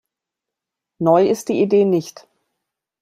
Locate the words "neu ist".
0.99-1.49